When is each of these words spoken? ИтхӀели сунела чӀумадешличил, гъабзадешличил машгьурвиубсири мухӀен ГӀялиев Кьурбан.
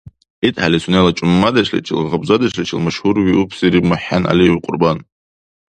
ИтхӀели 0.47 0.79
сунела 0.83 1.11
чӀумадешличил, 1.17 1.99
гъабзадешличил 2.09 2.79
машгьурвиубсири 2.85 3.79
мухӀен 3.89 4.23
ГӀялиев 4.25 4.57
Кьурбан. 4.63 4.97